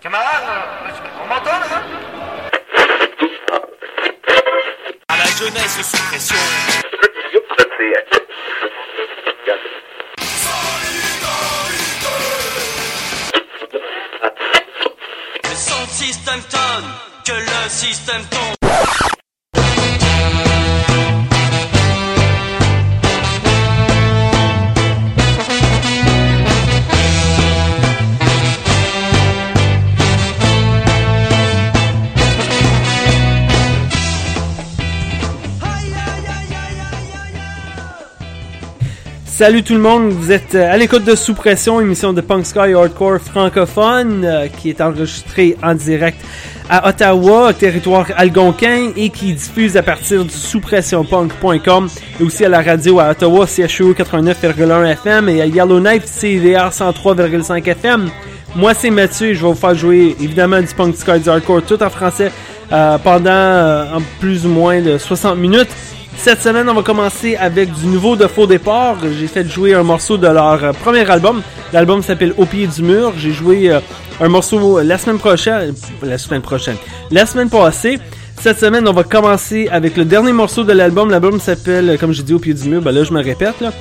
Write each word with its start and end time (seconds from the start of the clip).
Camarade, 0.00 0.42
on 1.22 1.26
m'entend 1.28 1.50
là 1.50 1.82
À 5.08 5.16
la 5.16 5.26
jeunesse 5.26 5.80
sous 5.82 6.02
pression. 6.08 6.36
Le 15.44 15.54
son 15.54 15.86
système 15.88 16.40
tonne, 16.50 16.90
que 17.24 17.32
le 17.32 17.68
système 17.68 18.24
tombe. 18.30 18.61
Salut 39.42 39.64
tout 39.64 39.74
le 39.74 39.80
monde, 39.80 40.10
vous 40.10 40.30
êtes 40.30 40.54
euh, 40.54 40.72
à 40.72 40.76
l'écoute 40.76 41.02
de 41.02 41.16
Sous 41.16 41.34
Pression, 41.34 41.80
émission 41.80 42.12
de 42.12 42.20
Punk 42.20 42.46
Sky 42.46 42.74
Hardcore 42.74 43.18
francophone 43.18 44.24
euh, 44.24 44.46
qui 44.46 44.70
est 44.70 44.80
enregistrée 44.80 45.56
en 45.64 45.74
direct 45.74 46.16
à 46.70 46.88
Ottawa, 46.88 47.52
territoire 47.52 48.06
algonquin 48.16 48.92
et 48.96 49.10
qui 49.10 49.32
diffuse 49.32 49.76
à 49.76 49.82
partir 49.82 50.24
du 50.24 50.30
souspressionpunk.com 50.30 51.88
et 52.20 52.22
aussi 52.22 52.44
à 52.44 52.48
la 52.50 52.62
radio 52.62 53.00
à 53.00 53.10
Ottawa, 53.10 53.44
CHU 53.46 53.94
89,1 53.94 54.92
FM 54.92 55.28
et 55.28 55.42
à 55.42 55.46
Yellowknife, 55.46 56.04
CDR 56.04 56.68
103,5 56.70 57.68
FM. 57.68 58.10
Moi 58.54 58.74
c'est 58.74 58.90
Mathieu 58.90 59.34
je 59.34 59.42
vais 59.42 59.48
vous 59.48 59.54
faire 59.54 59.74
jouer 59.74 60.14
évidemment 60.20 60.60
du 60.60 60.72
Punk 60.72 60.94
Sky 60.94 61.28
Hardcore 61.28 61.62
tout 61.62 61.82
en 61.82 61.90
français 61.90 62.30
euh, 62.70 62.96
pendant 62.98 63.96
en 63.96 64.00
plus 64.20 64.46
ou 64.46 64.50
moins 64.50 64.80
de 64.80 64.98
60 64.98 65.36
minutes. 65.36 65.70
Cette 66.16 66.40
semaine, 66.40 66.68
on 66.68 66.74
va 66.74 66.82
commencer 66.82 67.36
avec 67.36 67.72
du 67.72 67.86
nouveau 67.86 68.14
de 68.14 68.26
Faux 68.26 68.46
Départ. 68.46 68.96
J'ai 69.18 69.26
fait 69.26 69.48
jouer 69.48 69.74
un 69.74 69.82
morceau 69.82 70.16
de 70.16 70.26
leur 70.28 70.62
euh, 70.62 70.72
premier 70.72 71.08
album. 71.10 71.42
L'album 71.72 72.02
s'appelle 72.02 72.32
Au 72.36 72.46
pied 72.46 72.66
du 72.66 72.82
mur. 72.82 73.12
J'ai 73.16 73.32
joué 73.32 73.70
euh, 73.70 73.80
un 74.20 74.28
morceau 74.28 74.80
la 74.80 74.98
semaine 74.98 75.18
prochaine. 75.18 75.74
La 76.02 76.18
semaine 76.18 76.42
prochaine. 76.42 76.76
La 77.10 77.26
semaine 77.26 77.50
passée. 77.50 77.98
Cette 78.40 78.60
semaine, 78.60 78.86
on 78.86 78.92
va 78.92 79.02
commencer 79.02 79.68
avec 79.70 79.96
le 79.96 80.04
dernier 80.04 80.32
morceau 80.32 80.62
de 80.64 80.72
l'album. 80.72 81.10
L'album 81.10 81.40
s'appelle, 81.40 81.96
comme 81.98 82.12
j'ai 82.12 82.22
dit, 82.22 82.34
Au 82.34 82.38
pied 82.38 82.54
du 82.54 82.68
mur. 82.68 82.82
Ben 82.82 82.92
là, 82.92 83.02
je 83.02 83.12
me 83.12 83.22
répète. 83.22 83.60
Là. 83.60 83.72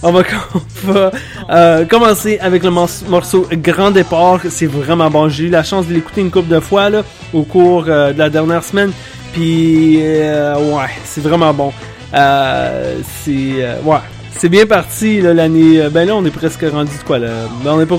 On 0.02 0.12
va, 0.12 1.10
euh, 1.50 1.84
commencer 1.84 2.38
avec 2.40 2.62
le 2.62 2.70
morceau 2.70 3.46
Grand 3.52 3.90
Départ. 3.90 4.40
C'est 4.48 4.66
vraiment 4.66 5.10
bon. 5.10 5.28
J'ai 5.28 5.44
eu 5.44 5.50
la 5.50 5.62
chance 5.62 5.86
de 5.86 5.92
l'écouter 5.92 6.22
une 6.22 6.30
couple 6.30 6.48
de 6.48 6.58
fois 6.58 6.88
au 7.34 7.42
cours 7.42 7.84
euh, 7.86 8.14
de 8.14 8.18
la 8.18 8.30
dernière 8.30 8.64
semaine. 8.64 8.92
Puis, 9.34 9.98
euh, 10.00 10.56
ouais, 10.56 10.88
c'est 11.04 11.20
vraiment 11.20 11.52
bon. 11.52 11.70
Euh, 12.14 12.96
c'est, 13.22 13.76
ouais, 13.84 13.98
c'est 14.30 14.48
bien 14.48 14.64
parti 14.64 15.20
l'année. 15.20 15.86
Ben 15.90 16.08
là, 16.08 16.16
on 16.16 16.24
est 16.24 16.30
presque 16.30 16.64
rendu 16.72 16.96
de 16.96 17.02
quoi 17.04 17.18
là? 17.18 17.28
Ben, 17.62 17.72
On 17.72 17.78
n'est 17.78 17.84
pas 17.84 17.98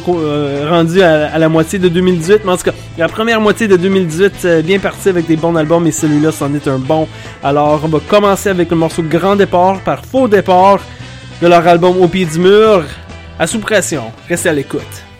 rendu 0.69 1.03
à, 1.03 1.37
la 1.37 1.49
moitié 1.49 1.77
de 1.77 1.87
2018, 1.87 2.41
mais 2.45 2.51
en 2.51 2.57
tout 2.57 2.63
cas, 2.63 2.73
la 2.97 3.07
première 3.09 3.39
moitié 3.39 3.67
de 3.67 3.77
2018, 3.77 4.33
euh, 4.45 4.61
bien 4.63 4.79
parti 4.79 5.09
avec 5.09 5.27
des 5.27 5.35
bons 5.35 5.55
albums 5.55 5.85
et 5.85 5.91
celui-là, 5.91 6.31
c'en 6.31 6.51
est 6.55 6.67
un 6.67 6.79
bon. 6.79 7.07
Alors, 7.43 7.81
on 7.83 7.87
va 7.87 7.99
commencer 7.99 8.49
avec 8.49 8.71
le 8.71 8.75
morceau 8.75 9.03
Grand 9.03 9.35
Départ 9.35 9.81
par 9.81 10.03
Faux 10.03 10.27
Départ 10.27 10.79
de 11.41 11.47
leur 11.47 11.67
album 11.67 11.97
Au 11.97 12.07
pied 12.07 12.25
du 12.25 12.39
mur, 12.39 12.85
à 13.39 13.47
sous 13.47 13.59
pression. 13.59 14.11
Restez 14.29 14.49
à 14.49 14.53
l'écoute. 14.53 15.10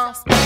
bounce. 0.00 0.39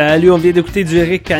Salut, 0.00 0.30
on 0.30 0.38
vient 0.38 0.52
d'écouter 0.52 0.82
du 0.82 0.98
Rick 1.02 1.30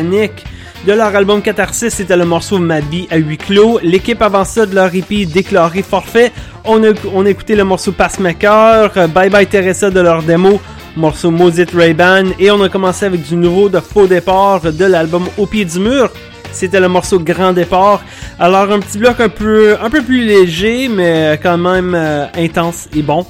De 0.85 0.93
leur 0.93 1.15
album 1.15 1.41
Catharsis, 1.41 1.89
c'était 1.89 2.15
le 2.15 2.25
morceau 2.25 2.59
Mabi 2.59 3.07
à 3.09 3.17
huis 3.17 3.39
clos. 3.39 3.79
L'équipe 3.81 4.21
avant 4.21 4.45
ça 4.45 4.67
de 4.67 4.75
leur 4.75 4.93
hippie 4.93 5.25
déclaré 5.25 5.81
forfait. 5.81 6.31
On 6.63 6.83
a, 6.83 6.93
on 7.11 7.25
a 7.25 7.29
écouté 7.31 7.55
le 7.55 7.63
morceau 7.63 7.91
Passmaker, 7.91 8.91
euh, 8.95 9.07
Bye 9.07 9.31
Bye 9.31 9.47
Teresa 9.47 9.89
de 9.89 9.99
leur 9.99 10.21
démo, 10.21 10.61
morceau 10.95 11.31
Maudite 11.31 11.71
Rayban 11.71 12.25
Et 12.37 12.51
on 12.51 12.61
a 12.61 12.69
commencé 12.69 13.07
avec 13.07 13.27
du 13.27 13.35
nouveau 13.35 13.67
de 13.67 13.79
Faux 13.79 14.05
Départ 14.05 14.61
de 14.71 14.85
l'album 14.85 15.27
Au 15.39 15.47
pied 15.47 15.65
du 15.65 15.79
mur. 15.79 16.11
C'était 16.51 16.79
le 16.79 16.87
morceau 16.87 17.17
Grand 17.17 17.53
Départ. 17.53 18.03
Alors 18.37 18.71
un 18.71 18.79
petit 18.79 18.99
bloc 18.99 19.19
un 19.21 19.29
peu, 19.29 19.75
un 19.81 19.89
peu 19.89 20.03
plus 20.03 20.23
léger, 20.23 20.87
mais 20.87 21.39
quand 21.41 21.57
même 21.57 21.95
euh, 21.95 22.27
intense 22.37 22.89
et 22.95 23.01
bon. 23.01 23.25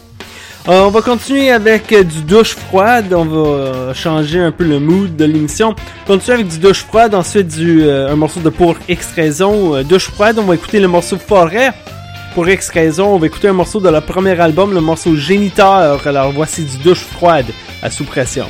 Euh, 0.68 0.84
on 0.84 0.89
va 0.91 1.01
continuer 1.01 1.50
avec 1.50 1.91
euh, 1.91 2.03
du 2.03 2.22
douche 2.22 2.56
froide. 2.56 3.13
On 3.13 3.25
va 3.25 3.38
euh, 3.38 3.94
changer 3.96 4.39
un 4.39 4.51
peu 4.51 4.63
le 4.63 4.80
mood 4.80 5.15
de 5.15 5.25
l'émission. 5.25 5.74
Continuer 6.06 6.36
avec 6.36 6.50
du 6.50 6.60
douche 6.60 6.84
froide, 6.84 7.15
ensuite 7.15 7.48
du 7.48 7.89
un 7.89 8.15
morceau 8.15 8.39
de 8.41 8.50
Pour 8.50 8.75
X 8.88 9.12
raison. 9.13 9.82
douche 9.82 10.10
froide, 10.12 10.38
on 10.38 10.44
va 10.44 10.56
écouter 10.56 10.80
le 10.80 10.88
morceau 10.88 11.18
Forêt. 11.18 11.72
Pour 12.36 12.48
X 12.48 12.70
raison, 12.70 13.08
on 13.08 13.18
va 13.18 13.25
écouter 13.25 13.48
un 13.48 13.53
morceau 13.53 13.80
de 13.80 13.89
leur 13.89 14.03
premier 14.03 14.39
album, 14.39 14.74
le 14.74 14.82
morceau 14.82 15.15
Géniteur. 15.15 16.06
Alors 16.06 16.32
voici 16.32 16.63
du 16.63 16.77
douche 16.77 17.06
froide 17.06 17.48
à 17.82 17.89
sous 17.89 18.06
pression. 18.06 18.46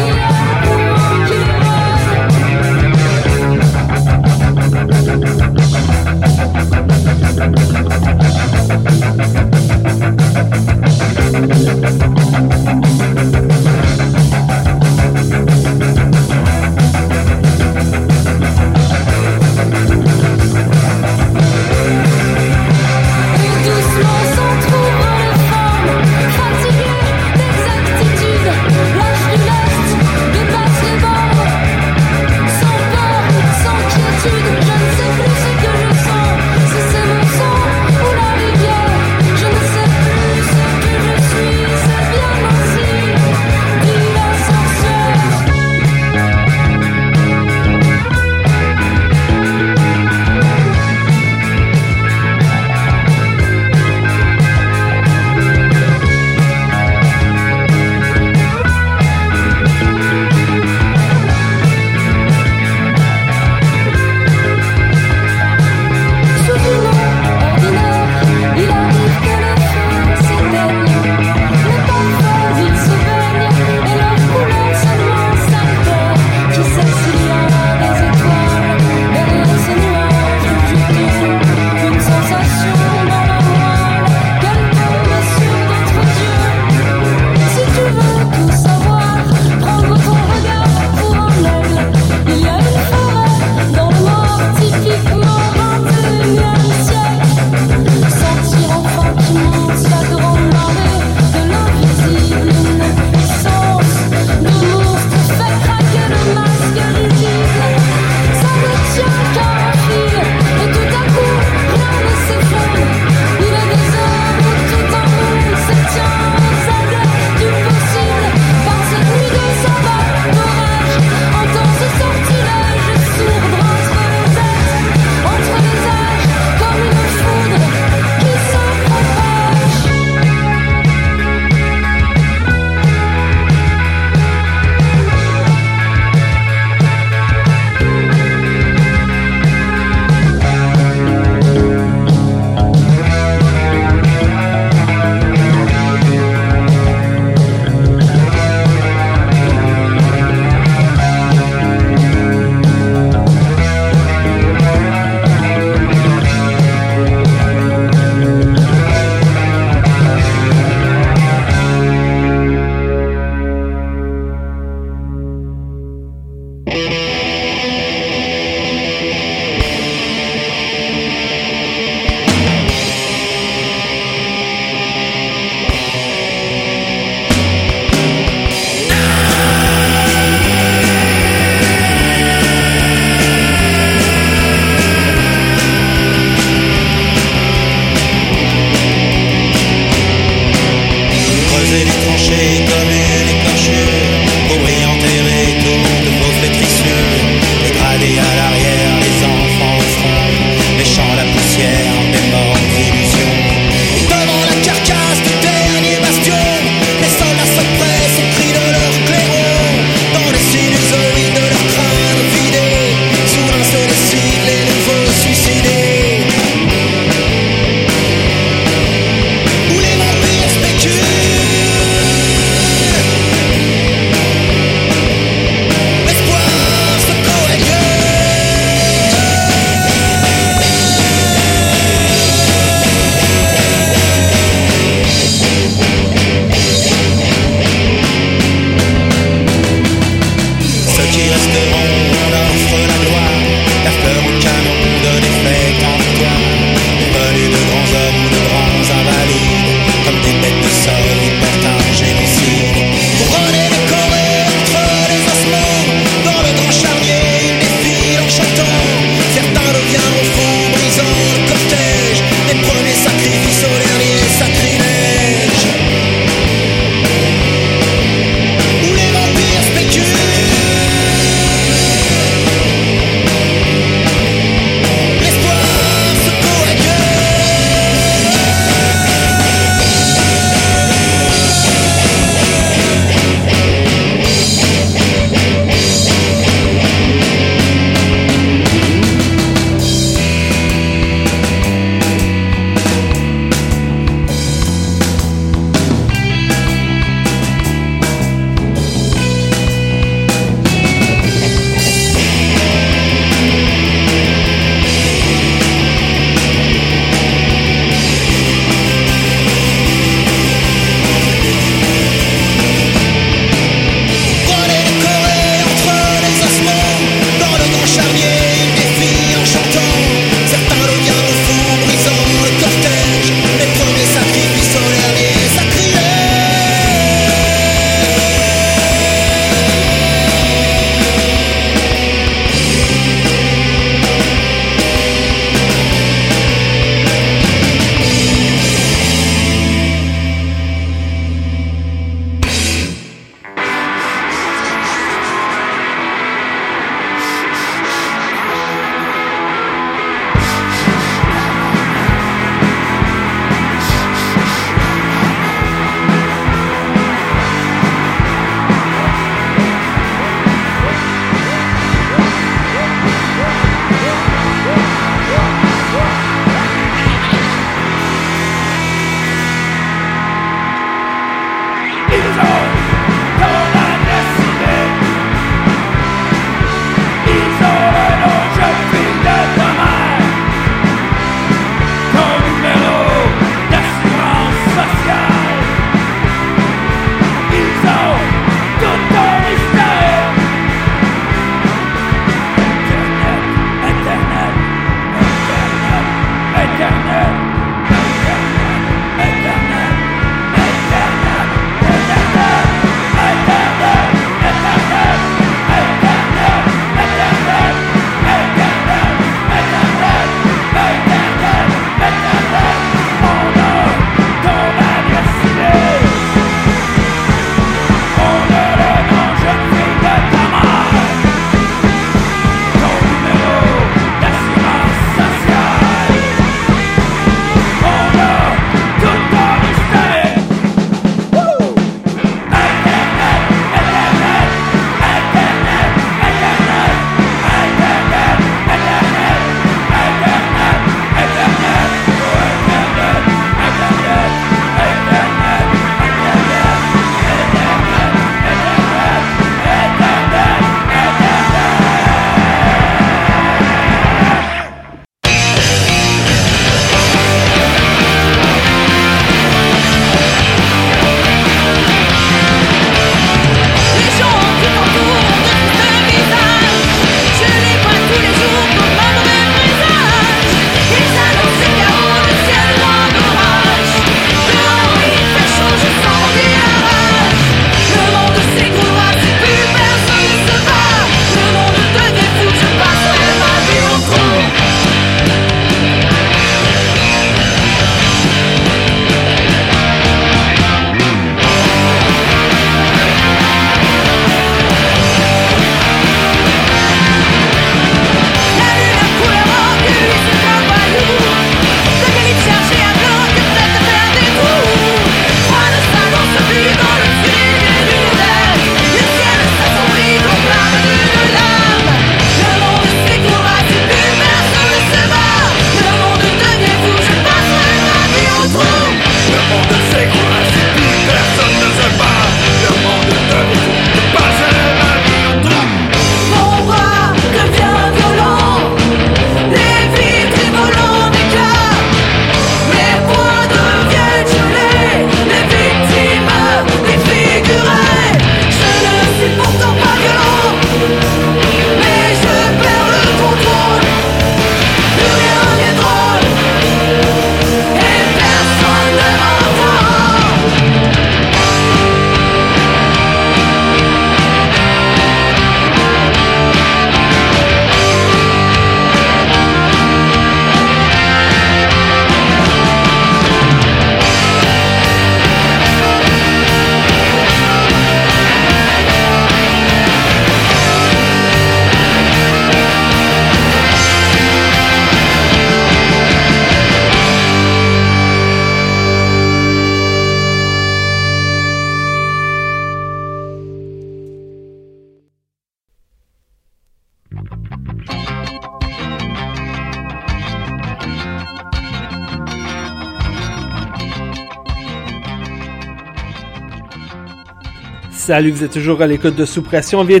Salut, 598.04 598.32
vous 598.32 598.42
êtes 598.42 598.50
toujours 598.50 598.82
à 598.82 598.88
l'écoute 598.88 599.14
de 599.14 599.24
Sous 599.24 599.42
Pression. 599.42 599.78
On 599.78 599.84
vient, 599.84 600.00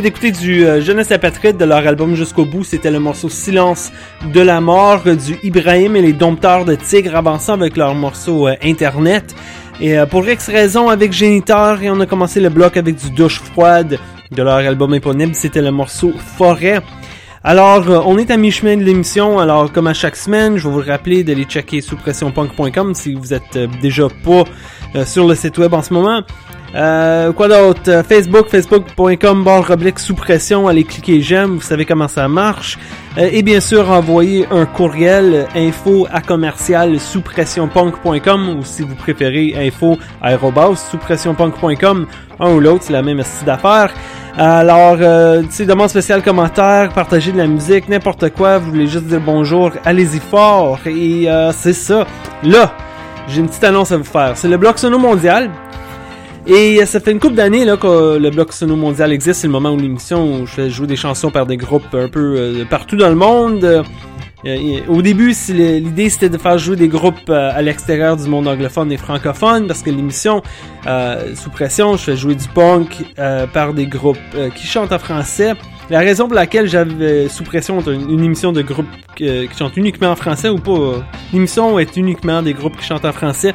d'écouter 0.00 0.30
du 0.30 0.64
euh, 0.64 0.80
Jeunesse 0.80 1.10
Apatride 1.10 1.56
de 1.56 1.64
leur 1.64 1.84
album 1.84 2.14
Jusqu'au 2.14 2.44
bout. 2.44 2.62
C'était 2.62 2.92
le 2.92 3.00
morceau 3.00 3.28
Silence 3.28 3.90
de 4.32 4.40
la 4.40 4.60
mort 4.60 5.02
du 5.02 5.36
Ibrahim 5.42 5.96
et 5.96 6.02
les 6.02 6.12
Dompteurs 6.12 6.64
de 6.64 6.76
Tigre 6.76 7.16
avançant 7.16 7.54
avec 7.54 7.76
leur 7.76 7.96
morceau 7.96 8.46
euh, 8.46 8.54
Internet. 8.62 9.34
Et 9.80 9.98
euh, 9.98 10.06
pour 10.06 10.28
X 10.28 10.50
raison 10.50 10.88
avec 10.88 11.12
Géniteur, 11.12 11.82
et 11.82 11.90
on 11.90 11.98
a 11.98 12.06
commencé 12.06 12.38
le 12.38 12.48
bloc 12.48 12.76
avec 12.76 12.94
du 12.94 13.10
Douche 13.10 13.40
froide 13.40 13.98
de 14.30 14.42
leur 14.44 14.58
album 14.58 14.94
éponyme. 14.94 15.34
C'était 15.34 15.62
le 15.62 15.72
morceau 15.72 16.12
Forêt. 16.36 16.80
Alors, 17.44 17.90
euh, 17.90 18.00
on 18.06 18.18
est 18.18 18.30
à 18.30 18.36
mi-chemin 18.36 18.76
de 18.76 18.84
l'émission. 18.84 19.40
Alors, 19.40 19.72
comme 19.72 19.88
à 19.88 19.94
chaque 19.94 20.14
semaine, 20.14 20.58
je 20.58 20.68
vais 20.68 20.74
vous 20.74 20.82
rappeler 20.86 21.24
d'aller 21.24 21.42
checker 21.42 21.80
souspressionpunk.com 21.80 22.94
si 22.94 23.14
vous 23.14 23.34
êtes 23.34 23.56
euh, 23.56 23.66
déjà 23.80 24.06
pas 24.24 24.44
euh, 24.94 25.04
sur 25.04 25.26
le 25.26 25.34
site 25.34 25.58
web 25.58 25.74
en 25.74 25.82
ce 25.82 25.92
moment. 25.92 26.22
Euh, 26.76 27.32
quoi 27.32 27.48
d'autre? 27.48 28.04
Facebook, 28.08 28.46
facebook.com, 28.48 29.42
barre 29.42 29.70
oblique 29.70 29.98
sous 29.98 30.14
pression. 30.14 30.68
Allez 30.68 30.84
cliquer 30.84 31.20
j'aime, 31.20 31.56
vous 31.56 31.62
savez 31.62 31.84
comment 31.84 32.06
ça 32.08 32.28
marche. 32.28 32.78
Et 33.18 33.42
bien 33.42 33.60
sûr, 33.60 33.90
envoyer 33.90 34.46
un 34.50 34.64
courriel 34.64 35.46
info 35.54 36.06
à 36.10 36.22
commercial 36.22 36.98
sous 36.98 37.20
pressionpunk.com 37.20 38.56
ou 38.58 38.64
si 38.64 38.82
vous 38.82 38.94
préférez 38.94 39.54
info 39.66 39.98
aérobas 40.22 40.76
sous 40.76 40.96
pressionpunk.com. 40.96 42.06
Un 42.40 42.54
ou 42.54 42.60
l'autre, 42.60 42.84
c'est 42.84 42.94
la 42.94 43.02
même 43.02 43.22
style 43.22 43.46
d'affaires. 43.46 43.92
Alors, 44.36 44.96
euh, 44.98 45.42
tu 45.42 45.48
sais, 45.50 45.66
demande 45.66 45.90
spéciale, 45.90 46.22
commentaire, 46.22 46.90
partager 46.94 47.32
de 47.32 47.38
la 47.38 47.46
musique, 47.46 47.88
n'importe 47.88 48.30
quoi, 48.30 48.56
vous 48.56 48.70
voulez 48.70 48.86
juste 48.86 49.04
dire 49.04 49.20
bonjour, 49.20 49.72
allez-y 49.84 50.20
fort. 50.20 50.78
Et 50.86 51.30
euh, 51.30 51.52
c'est 51.52 51.74
ça. 51.74 52.06
Là, 52.42 52.74
j'ai 53.28 53.40
une 53.40 53.48
petite 53.48 53.64
annonce 53.64 53.92
à 53.92 53.98
vous 53.98 54.04
faire. 54.04 54.32
C'est 54.36 54.48
le 54.48 54.56
bloc 54.56 54.78
sono 54.78 54.98
mondial. 54.98 55.50
Et 56.46 56.80
euh, 56.80 56.86
ça 56.86 56.98
fait 56.98 57.12
une 57.12 57.20
couple 57.20 57.34
d'années 57.34 57.64
là 57.66 57.76
que 57.76 58.16
le 58.16 58.30
bloc 58.30 58.54
sono 58.54 58.74
mondial 58.74 59.12
existe. 59.12 59.42
C'est 59.42 59.46
le 59.48 59.52
moment 59.52 59.70
où 59.70 59.76
l'émission 59.76 60.24
où 60.24 60.46
je 60.46 60.52
fais 60.52 60.70
jouer 60.70 60.86
des 60.86 60.96
chansons 60.96 61.30
par 61.30 61.44
des 61.44 61.58
groupes 61.58 61.94
un 61.94 62.08
peu 62.08 62.34
euh, 62.36 62.64
partout 62.64 62.96
dans 62.96 63.10
le 63.10 63.14
monde. 63.14 63.84
Euh, 64.44 64.80
au 64.88 65.02
début, 65.02 65.32
l'idée 65.48 66.08
c'était 66.08 66.28
de 66.28 66.38
faire 66.38 66.58
jouer 66.58 66.76
des 66.76 66.88
groupes 66.88 67.28
euh, 67.28 67.52
à 67.54 67.62
l'extérieur 67.62 68.16
du 68.16 68.28
monde 68.28 68.48
anglophone 68.48 68.90
et 68.90 68.96
francophone 68.96 69.68
parce 69.68 69.82
que 69.82 69.90
l'émission 69.90 70.42
euh, 70.86 71.34
sous 71.36 71.50
pression, 71.50 71.96
je 71.96 72.02
fais 72.02 72.16
jouer 72.16 72.34
du 72.34 72.48
punk 72.48 73.04
par 73.52 73.72
des 73.72 73.86
groupes 73.86 74.18
qui 74.54 74.66
chantent 74.66 74.92
en 74.92 74.98
français. 74.98 75.52
La 75.90 75.98
raison 75.98 76.26
pour 76.26 76.34
laquelle 76.34 76.68
j'avais 76.68 77.28
sous 77.28 77.44
pression 77.44 77.80
une, 77.80 78.24
émission 78.24 78.52
de 78.52 78.62
groupes 78.62 78.86
qui 79.16 79.48
chantent 79.56 79.76
uniquement 79.76 80.10
en 80.10 80.16
français 80.16 80.48
ou 80.48 80.56
pas, 80.56 81.04
l'émission 81.32 81.78
est 81.78 81.96
uniquement 81.96 82.42
des 82.42 82.54
groupes 82.54 82.76
qui 82.76 82.84
chantent 82.84 83.04
en 83.04 83.12
français. 83.12 83.54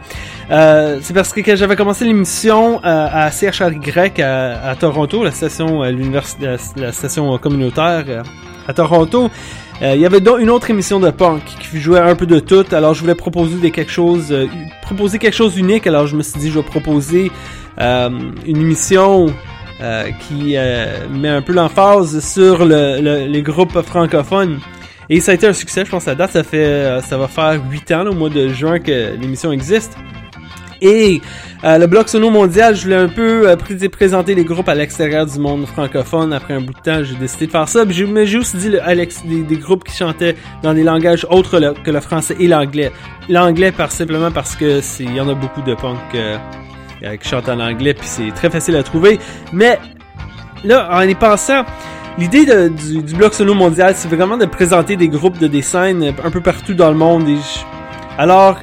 C'est 0.49 1.13
parce 1.13 1.33
que 1.33 1.41
quand 1.41 1.55
j'avais 1.55 1.75
commencé 1.75 2.05
l'émission 2.05 2.79
à 2.83 3.29
CHRY 3.31 4.21
à, 4.21 4.69
à 4.69 4.75
Toronto, 4.75 5.23
la 5.23 5.31
station 5.31 5.81
la, 5.81 6.91
station 6.91 7.37
communautaire 7.37 8.23
à 8.67 8.73
Toronto, 8.73 9.29
euh, 9.81 9.93
il 9.95 10.01
y 10.01 10.05
avait 10.05 10.19
donc 10.21 10.39
une 10.39 10.49
autre 10.49 10.69
émission 10.69 10.99
de 10.99 11.09
punk 11.11 11.43
qui 11.59 11.79
jouait 11.79 11.99
un 11.99 12.15
peu 12.15 12.25
de 12.25 12.39
tout. 12.39 12.65
Alors 12.71 12.93
je 12.93 13.01
voulais 13.01 13.15
proposer 13.15 13.57
des 13.57 13.71
quelque 13.71 13.91
chose, 13.91 14.31
euh, 14.31 14.47
proposer 14.81 15.19
quelque 15.19 15.35
chose 15.35 15.53
d'unique. 15.53 15.85
Alors 15.87 16.07
je 16.07 16.15
me 16.15 16.23
suis 16.23 16.39
dit 16.39 16.49
je 16.49 16.57
vais 16.59 16.63
proposer 16.65 17.31
euh, 17.79 18.09
une 18.45 18.57
émission 18.57 19.27
euh, 19.81 20.09
qui 20.27 20.53
euh, 20.57 21.07
met 21.09 21.29
un 21.29 21.41
peu 21.43 21.53
l'emphase 21.53 22.19
sur 22.27 22.65
le, 22.65 22.99
le- 23.01 23.27
les 23.27 23.41
groupes 23.43 23.79
francophones. 23.81 24.59
Et 25.09 25.19
ça 25.21 25.31
a 25.31 25.35
été 25.35 25.47
un 25.47 25.53
succès, 25.53 25.85
je 25.85 25.89
pense 25.91 26.07
à 26.09 26.15
date, 26.15 26.31
ça 26.31 26.43
fait 26.43 26.99
ça 27.01 27.17
va 27.17 27.27
faire 27.29 27.61
8 27.71 27.91
ans 27.93 28.03
là, 28.03 28.09
au 28.11 28.13
mois 28.13 28.29
de 28.29 28.49
juin 28.49 28.79
que 28.79 29.15
l'émission 29.15 29.51
existe. 29.53 29.95
Et 30.81 31.21
euh, 31.63 31.77
le 31.77 31.87
bloc 31.87 32.09
sono 32.09 32.29
mondial, 32.29 32.75
je 32.75 32.83
voulais 32.83 32.95
un 32.95 33.07
peu 33.07 33.49
euh, 33.49 33.55
pré- 33.55 33.89
présenter 33.89 34.35
les 34.35 34.43
groupes 34.43 34.69
à 34.69 34.75
l'extérieur 34.75 35.25
du 35.25 35.39
monde 35.39 35.65
francophone. 35.65 36.33
Après 36.33 36.53
un 36.53 36.61
bout 36.61 36.73
de 36.73 36.79
temps, 36.79 37.03
j'ai 37.03 37.15
décidé 37.15 37.47
de 37.47 37.51
faire 37.51 37.67
ça. 37.67 37.83
Mais 37.85 38.25
j'ai 38.25 38.37
aussi 38.37 38.57
dit 38.57 38.69
le- 38.69 38.79
des, 39.27 39.41
des 39.43 39.57
groupes 39.57 39.83
qui 39.83 39.95
chantaient 39.95 40.35
dans 40.63 40.73
des 40.73 40.83
langages 40.83 41.25
autres 41.29 41.73
que 41.83 41.91
le 41.91 41.99
français 41.99 42.35
et 42.39 42.47
l'anglais. 42.47 42.91
L'anglais 43.29 43.71
par 43.71 43.91
simplement 43.91 44.31
parce 44.31 44.55
que 44.55 44.81
il 44.99 45.15
y 45.15 45.19
en 45.19 45.27
a 45.29 45.33
beaucoup 45.33 45.61
de 45.61 45.73
punk 45.75 45.97
euh, 46.15 46.37
euh, 47.03 47.15
qui 47.17 47.27
chantent 47.27 47.49
en 47.49 47.59
anglais 47.59 47.93
puis 47.93 48.07
c'est 48.07 48.31
très 48.33 48.49
facile 48.49 48.75
à 48.75 48.83
trouver. 48.83 49.19
Mais 49.51 49.79
là, 50.63 50.89
en 50.91 51.01
y 51.01 51.15
pensant, 51.15 51.65
l'idée 52.17 52.45
du, 52.69 53.01
du 53.03 53.13
bloc 53.15 53.33
sono 53.33 53.53
mondial, 53.53 53.93
c'est 53.95 54.07
vraiment 54.07 54.37
de 54.37 54.45
présenter 54.45 54.95
des 54.95 55.07
groupes 55.09 55.37
de 55.39 55.47
des 55.47 55.61
scènes 55.61 56.13
un 56.23 56.31
peu 56.31 56.41
partout 56.41 56.73
dans 56.73 56.89
le 56.89 56.97
monde. 56.97 57.27
Alors, 58.17 58.59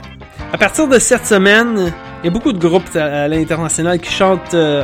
à 0.53 0.59
partir 0.59 0.89
de 0.89 0.99
cette 0.99 1.27
semaine, 1.27 1.93
il 2.25 2.29
y 2.29 2.31
a 2.31 2.33
beaucoup 2.33 2.55
de 2.55 2.59
groupes 2.59 2.89
à, 2.97 3.29
l'international 3.29 4.01
qui 4.01 4.11
chantent 4.11 4.55
euh, 4.55 4.83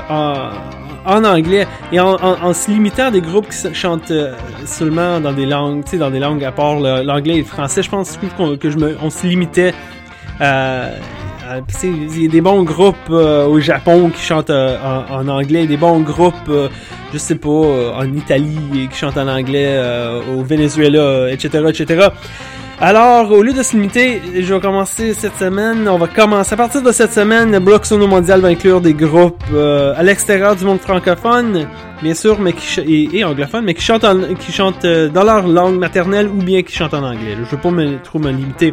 en, 1.06 1.24
anglais 1.24 1.66
et 1.90 1.98
en, 1.98 2.52
se 2.52 2.70
limitant 2.70 3.06
à 3.06 3.10
des 3.10 3.22
groupes 3.22 3.48
qui 3.48 3.74
chantent 3.74 4.10
euh, 4.10 4.34
seulement 4.66 5.20
dans 5.20 5.32
des 5.32 5.46
langues, 5.46 5.82
tu 5.84 5.92
sais, 5.92 5.96
dans 5.96 6.10
des 6.10 6.18
langues 6.18 6.44
à 6.44 6.52
part 6.52 6.78
l'anglais 6.78 7.36
et 7.36 7.38
le 7.38 7.44
français. 7.44 7.82
Je 7.82 7.88
pense 7.88 8.18
qu'on, 8.36 8.58
que 8.58 8.68
je 8.68 8.76
me, 8.76 8.94
on 9.02 9.08
se 9.08 9.26
limitait 9.26 9.72
à, 10.38 10.88
à- 11.48 11.60
il 11.82 12.22
y 12.24 12.26
a 12.26 12.30
des 12.30 12.42
bons 12.42 12.62
groupes 12.62 12.96
euh, 13.08 13.46
au 13.46 13.58
Japon 13.58 14.10
qui 14.14 14.20
chantent 14.22 14.50
euh, 14.50 14.76
en, 15.10 15.26
anglais, 15.26 15.66
des 15.66 15.78
bons 15.78 16.00
groupes, 16.00 16.34
euh, 16.50 16.68
je 17.10 17.16
sais 17.16 17.36
pas, 17.36 17.48
euh, 17.48 17.92
en 17.94 18.04
Italie 18.12 18.86
qui 18.90 18.98
chantent 18.98 19.16
en 19.16 19.28
anglais, 19.28 19.64
euh, 19.66 20.20
au 20.36 20.42
Venezuela, 20.42 20.98
euh, 21.00 21.32
etc., 21.32 21.64
etc. 21.70 22.08
Alors, 22.82 23.30
au 23.30 23.42
lieu 23.42 23.52
de 23.52 23.62
se 23.62 23.74
limiter, 23.76 24.22
je 24.40 24.54
vais 24.54 24.58
commencer 24.60 25.12
cette 25.12 25.36
semaine. 25.36 25.86
On 25.86 25.98
va 25.98 26.06
commencer 26.06 26.54
à 26.54 26.56
partir 26.56 26.80
de 26.80 26.90
cette 26.92 27.12
semaine. 27.12 27.52
Le 27.52 27.58
bloc 27.60 27.84
sono 27.84 28.06
mondial 28.06 28.40
va 28.40 28.48
inclure 28.48 28.80
des 28.80 28.94
groupes 28.94 29.42
euh, 29.52 29.92
à 29.98 30.02
l'extérieur 30.02 30.56
du 30.56 30.64
monde 30.64 30.80
francophone, 30.80 31.66
bien 32.02 32.14
sûr, 32.14 32.40
mais 32.40 32.54
qui 32.54 32.80
et, 32.80 33.18
et 33.18 33.24
anglophone, 33.24 33.66
mais 33.66 33.74
qui 33.74 33.82
chantent 33.82 34.04
en- 34.04 34.34
qui 34.34 34.50
chantent 34.50 34.86
euh, 34.86 35.10
dans 35.10 35.24
leur 35.24 35.46
langue 35.46 35.78
maternelle 35.78 36.28
ou 36.28 36.36
bien 36.42 36.62
qui 36.62 36.74
chantent 36.74 36.94
en 36.94 37.02
anglais. 37.04 37.36
Je 37.38 37.54
veux 37.54 37.60
pas 37.60 37.70
me, 37.70 37.98
trop 38.02 38.18
me 38.18 38.30
limiter. 38.30 38.72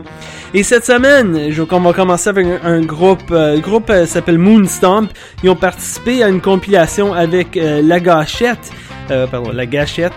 Et 0.54 0.64
cette 0.64 0.86
semaine, 0.86 1.52
je, 1.52 1.62
on 1.70 1.80
va 1.82 1.92
commencer 1.92 2.30
avec 2.30 2.48
un, 2.64 2.80
groupe. 2.80 3.20
euh, 3.32 3.56
le 3.56 3.60
groupe 3.60 3.90
euh, 3.90 4.06
s'appelle 4.06 4.38
Moonstomp. 4.38 5.10
Ils 5.44 5.50
ont 5.50 5.56
participé 5.58 6.24
à 6.24 6.30
une 6.30 6.40
compilation 6.40 7.14
avec 7.14 7.58
euh, 7.58 7.82
La 7.84 8.00
Gâchette. 8.00 8.72
Pardon, 9.32 9.52
La 9.54 9.66
Gâchette. 9.66 10.12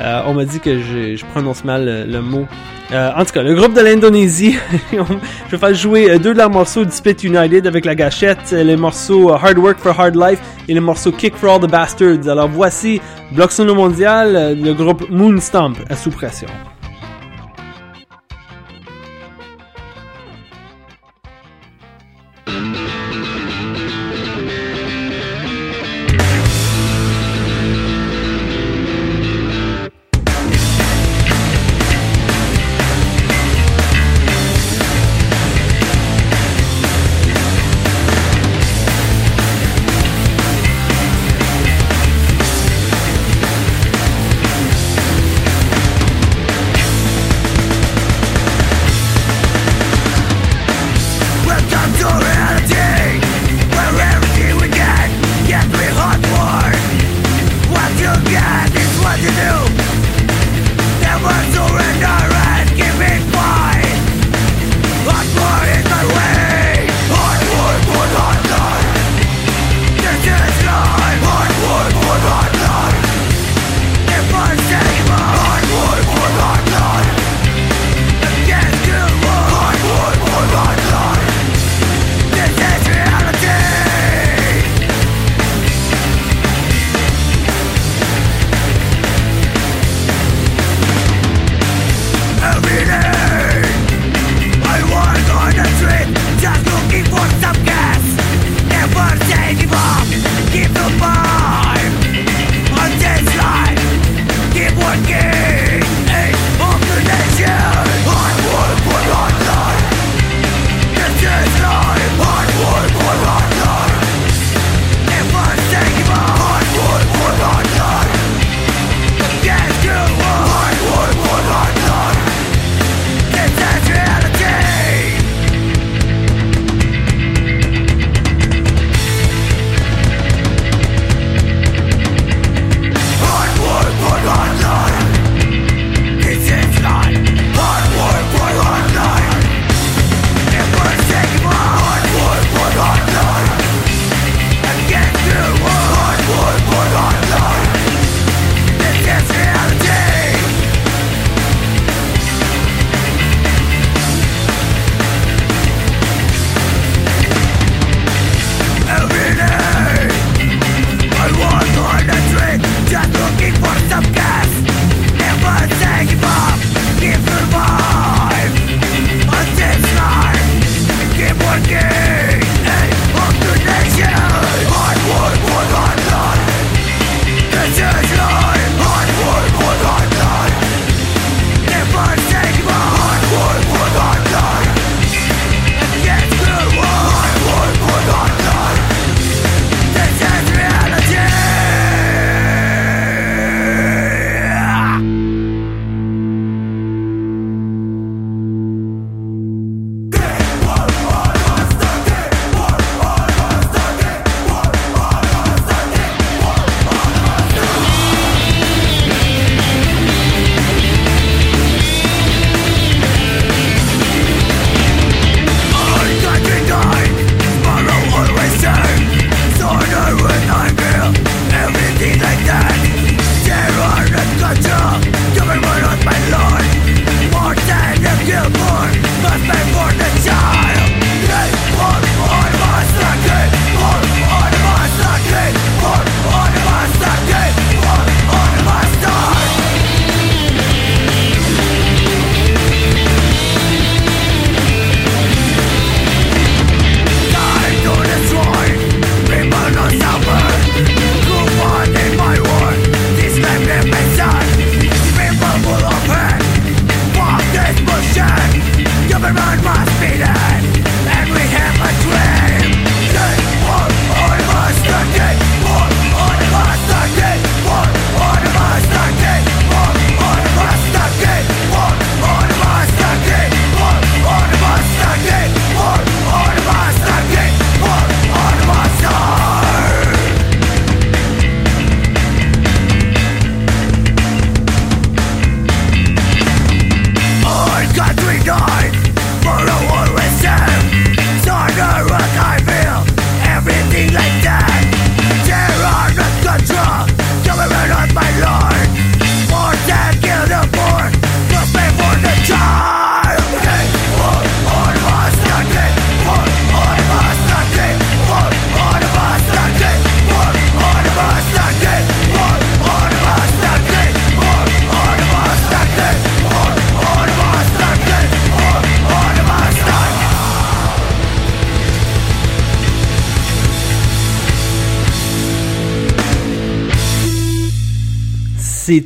Euh, 0.00 0.22
on 0.26 0.34
m'a 0.34 0.44
dit 0.44 0.60
que 0.60 0.80
je, 0.80 1.16
je 1.16 1.24
prononce 1.26 1.64
mal 1.64 1.88
euh, 1.88 2.04
le 2.04 2.20
mot. 2.20 2.46
Euh, 2.92 3.10
en 3.16 3.24
tout 3.24 3.32
cas, 3.32 3.42
le 3.42 3.54
groupe 3.54 3.74
de 3.74 3.80
l'Indonésie, 3.80 4.56
je 4.92 5.50
vais 5.50 5.58
faire 5.58 5.74
jouer 5.74 6.10
euh, 6.10 6.18
deux 6.18 6.32
de 6.32 6.38
leurs 6.38 6.50
morceaux 6.50 6.84
Spit 6.88 7.16
United 7.24 7.66
avec 7.66 7.84
la 7.84 7.94
gâchette, 7.94 8.52
euh, 8.52 8.62
les 8.62 8.76
morceaux 8.76 9.32
Hard 9.32 9.58
Work 9.58 9.78
for 9.78 9.98
Hard 9.98 10.16
Life 10.16 10.40
et 10.68 10.74
le 10.74 10.80
morceau 10.80 11.10
Kick 11.10 11.34
for 11.34 11.54
All 11.54 11.60
the 11.60 11.70
Bastards. 11.70 12.28
Alors 12.28 12.48
voici 12.48 13.00
Bloc 13.32 13.52
Sono 13.52 13.74
Mondial, 13.74 14.58
le 14.60 14.72
groupe 14.74 15.08
Moonstomp 15.10 15.74
à 15.88 15.96
sous 15.96 16.10
pression. 16.10 16.48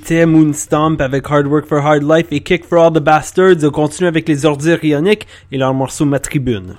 c'était 0.09 0.24
Moonstomp 0.24 1.02
avec 1.02 1.30
Hard 1.30 1.46
Work 1.48 1.66
for 1.66 1.84
Hard 1.84 2.02
Life 2.02 2.28
et 2.30 2.40
Kick 2.40 2.64
for 2.64 2.82
All 2.82 2.92
the 2.94 2.98
Bastards. 2.98 3.62
On 3.62 3.70
continue 3.70 4.09
avec 4.09 4.26
les 4.26 4.46
ordures 4.46 4.82
ioniques 4.82 5.26
et 5.52 5.59
leur 5.59 5.74
morceau 5.74 6.06
Ma 6.06 6.18
Tribune. 6.18 6.78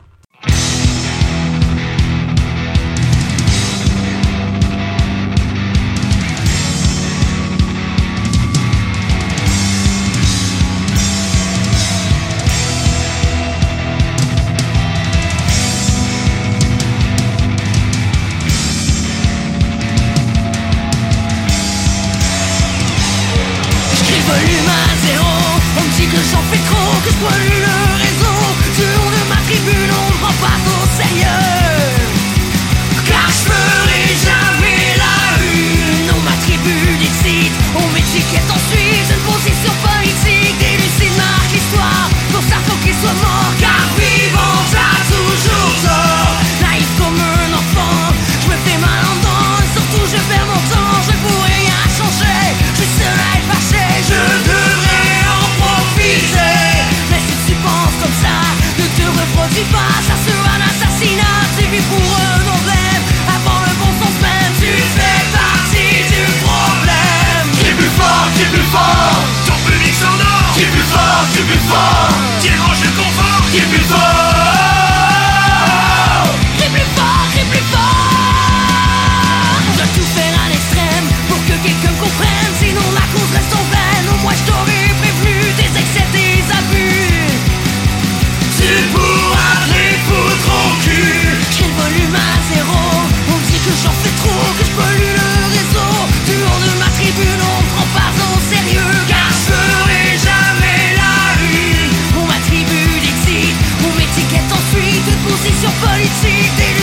Somebody 105.59 106.07
cheated 106.21 106.78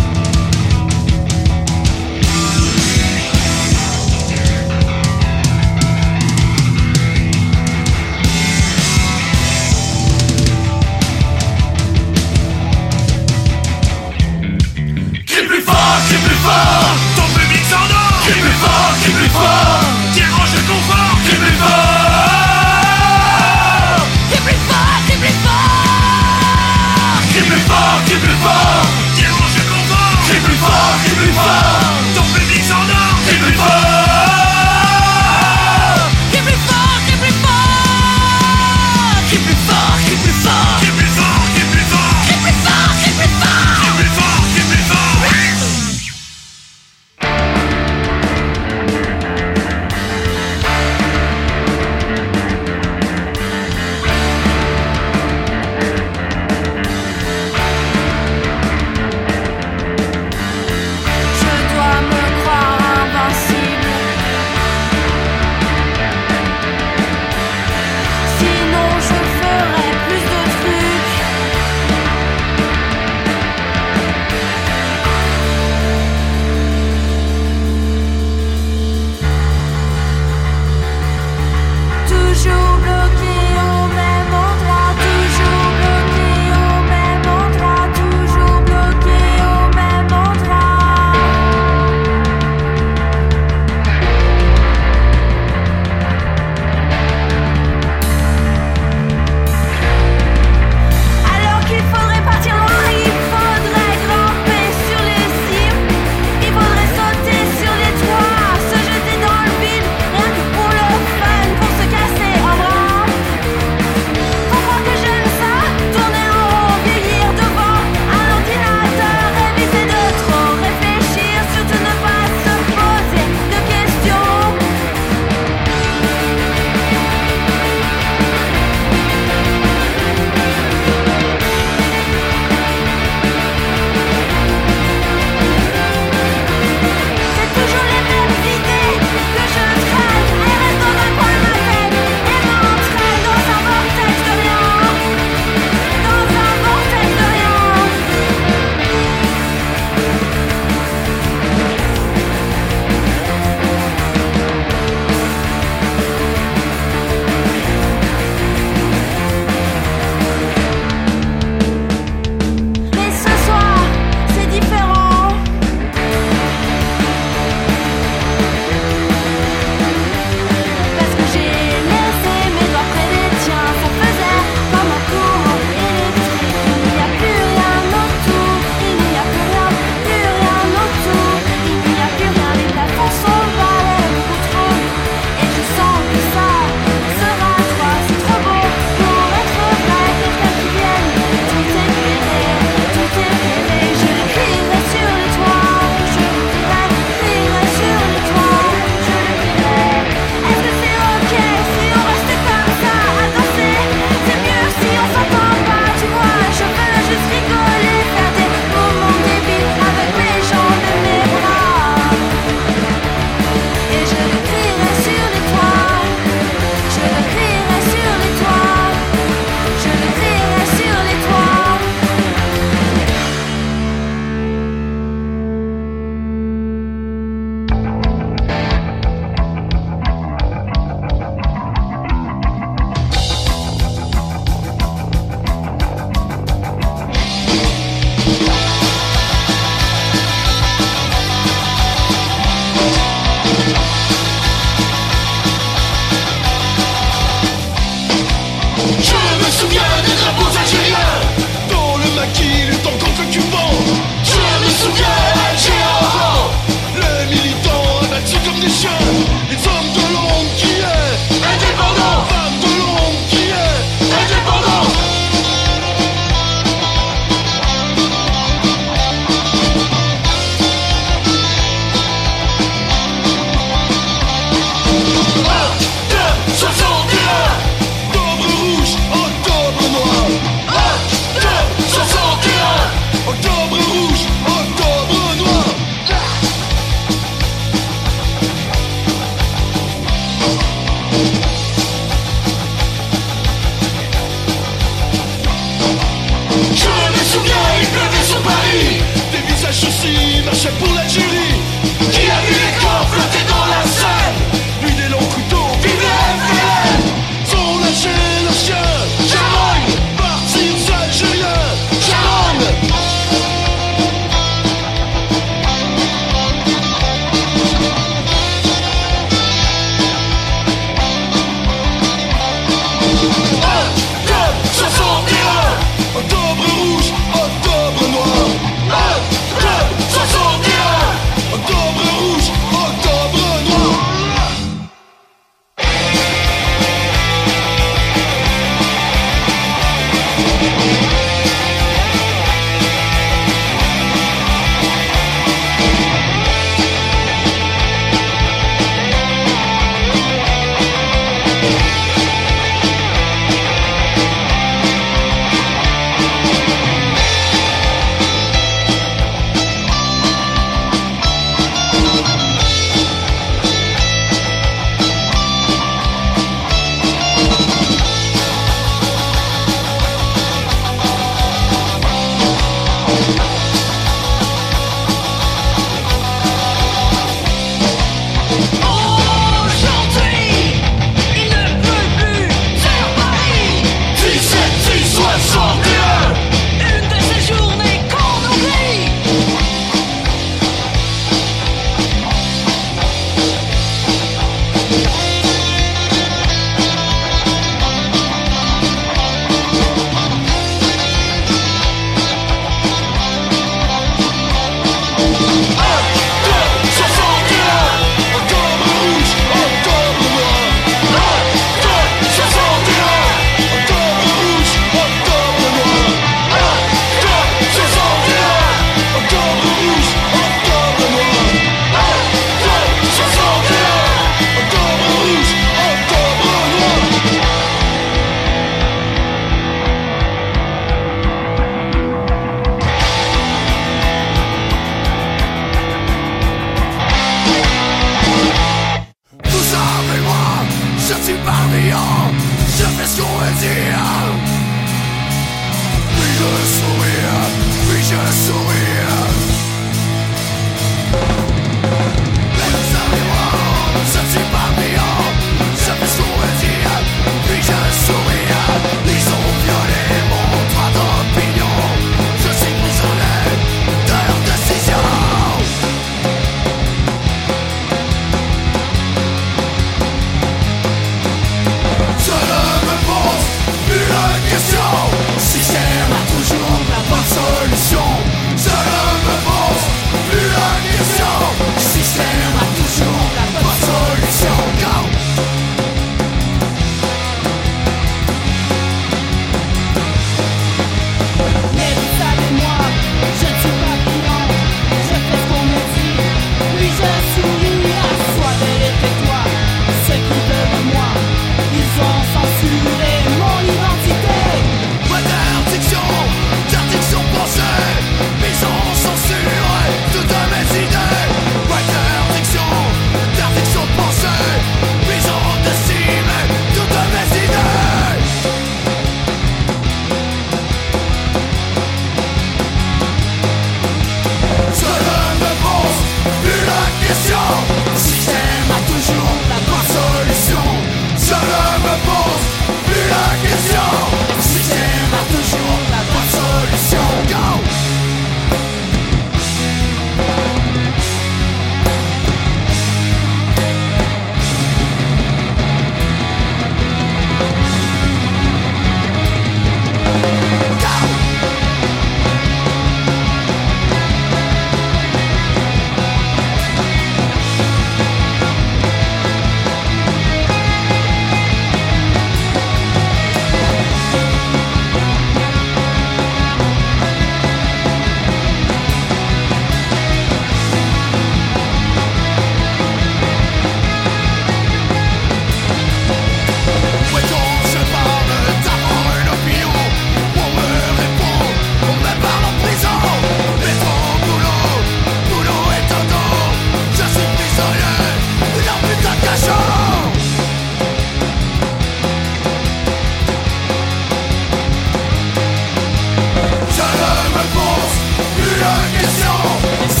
It's 598.83 599.25
all. 599.25 600.00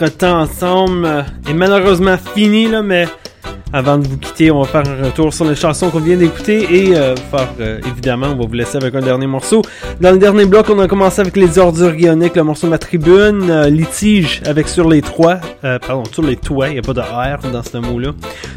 Notre 0.00 0.16
temps 0.16 0.40
ensemble 0.40 1.06
est 1.48 1.52
malheureusement 1.52 2.16
fini, 2.34 2.68
là, 2.68 2.82
mais 2.82 3.06
avant 3.72 3.98
de 3.98 4.06
vous 4.08 4.16
quitter, 4.16 4.50
on 4.50 4.62
va 4.62 4.66
faire 4.66 4.82
un 4.86 5.04
retour 5.04 5.32
sur 5.32 5.44
les 5.44 5.54
chansons 5.54 5.90
qu'on 5.90 6.00
vient 6.00 6.16
d'écouter 6.16 6.66
et 6.70 6.96
euh, 6.96 7.14
euh, 7.60 7.80
évidemment, 7.86 8.28
on 8.28 8.36
va 8.36 8.46
vous 8.46 8.54
laisser 8.54 8.76
avec 8.76 8.94
un 8.94 9.00
dernier 9.00 9.26
morceau. 9.26 9.62
Dans 10.00 10.10
le 10.10 10.18
dernier 10.18 10.46
bloc, 10.46 10.66
on 10.70 10.78
a 10.80 10.88
commencé 10.88 11.20
avec 11.20 11.36
les 11.36 11.58
ordures 11.58 11.94
ioniques, 11.94 12.34
le 12.34 12.42
morceau 12.42 12.66
ma 12.66 12.78
tribune, 12.78 13.48
euh, 13.50 13.68
litige 13.68 14.42
avec 14.44 14.68
sur 14.68 14.88
les 14.88 15.02
euh, 15.64 15.78
pardon, 15.78 16.04
sur 16.10 16.22
les 16.22 16.36
toits, 16.36 16.68
il 16.68 16.72
n'y 16.72 16.78
a 16.78 16.82
pas 16.82 16.94
de 16.94 17.00
R 17.00 17.50
dans 17.52 17.62
ce 17.62 17.76
mot-là, 17.76 18.10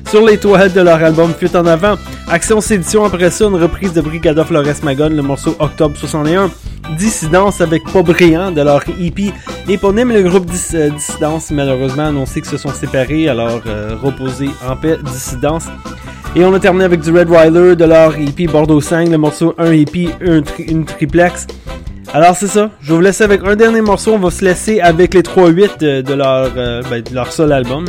sur 0.10 0.26
les 0.26 0.38
toits 0.38 0.70
de 0.70 0.82
leur 0.82 1.04
album 1.04 1.34
Fuite 1.38 1.56
en 1.56 1.66
avant. 1.66 1.96
Action 2.30 2.60
Sédition, 2.62 3.04
après 3.04 3.30
ça, 3.30 3.46
une 3.46 3.62
reprise 3.62 3.94
de 3.94 4.02
Brigada 4.02 4.44
Flores 4.44 4.66
Magone, 4.84 5.16
le 5.16 5.22
morceau 5.22 5.56
Octobre 5.60 5.96
61. 5.98 6.50
Dissidence 6.98 7.62
avec 7.62 7.84
Pas 7.92 8.04
Brillant 8.04 8.52
de 8.52 8.62
leur 8.62 8.82
EP 9.00 9.32
éponyme. 9.68 10.12
Le 10.12 10.24
groupe 10.24 10.50
euh, 10.74 10.90
Dissidence, 10.90 11.52
malheureusement, 11.52 12.08
annoncé 12.08 12.42
que 12.42 12.48
se 12.48 12.58
sont 12.58 12.70
séparés, 12.74 13.28
alors 13.30 13.62
euh, 13.68 13.96
en 14.68 14.76
paix, 14.76 14.98
Dissidence. 15.04 15.66
Et 16.36 16.44
on 16.44 16.54
a 16.54 16.60
terminé 16.60 16.86
avec 16.86 17.02
du 17.02 17.12
Red 17.12 17.30
Rider 17.30 17.76
de 17.76 17.86
leur 17.86 18.16
EP 18.18 18.48
Bordeaux 18.48 18.82
5, 18.82 19.10
le 19.10 19.18
morceau 19.18 19.54
1 19.58 19.72
EP, 19.72 20.10
un 20.26 20.42
tri- 20.42 20.64
une 20.64 20.84
triplex. 20.86 21.48
Alors 22.14 22.36
c'est 22.36 22.48
ça, 22.48 22.70
je 22.80 22.90
vais 22.90 22.94
vous 22.94 23.02
laisser 23.02 23.24
avec 23.24 23.42
un 23.44 23.56
dernier 23.56 23.82
morceau, 23.82 24.14
on 24.14 24.20
va 24.20 24.30
se 24.30 24.46
laisser 24.46 24.80
avec 24.80 25.16
les 25.16 25.24
3-8 25.24 26.04
de, 26.04 26.14
leur, 26.14 26.52
euh, 26.56 26.84
ben, 26.88 27.02
de 27.02 27.16
leur 27.16 27.34
seul 27.34 27.52
album. 27.52 27.86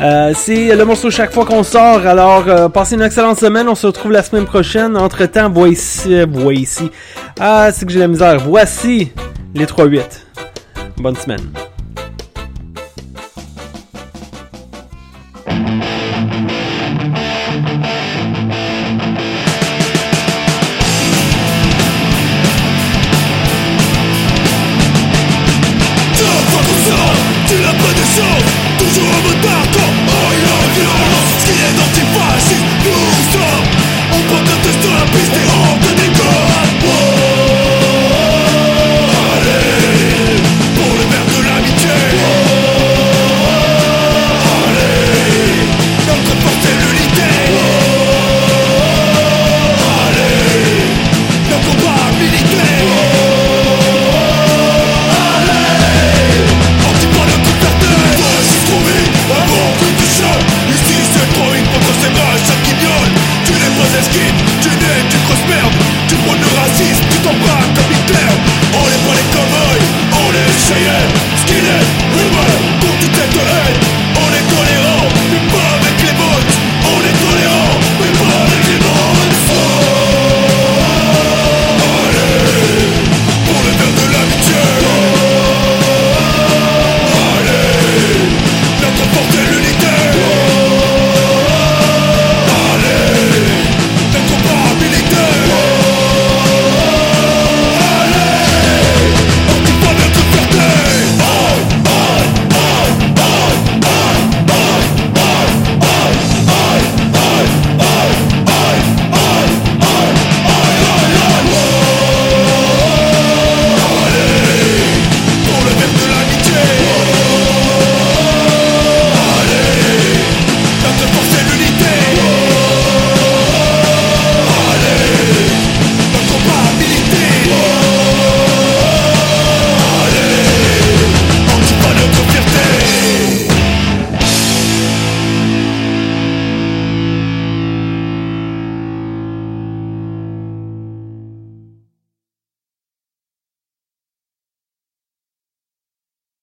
Euh, 0.00 0.32
c'est 0.34 0.74
le 0.74 0.84
morceau 0.84 1.12
chaque 1.12 1.32
fois 1.32 1.44
qu'on 1.44 1.62
sort, 1.62 2.04
alors 2.04 2.48
euh, 2.48 2.68
passez 2.68 2.96
une 2.96 3.02
excellente 3.02 3.38
semaine, 3.38 3.68
on 3.68 3.76
se 3.76 3.86
retrouve 3.86 4.10
la 4.10 4.24
semaine 4.24 4.46
prochaine. 4.46 4.96
Entre 4.96 5.26
temps, 5.26 5.48
voici, 5.48 6.24
voici, 6.28 6.90
ah 7.38 7.70
c'est 7.72 7.86
que 7.86 7.92
j'ai 7.92 8.00
la 8.00 8.08
misère, 8.08 8.40
voici 8.40 9.12
les 9.54 9.66
3-8. 9.66 10.02
Bonne 10.96 11.16
semaine. 11.16 11.52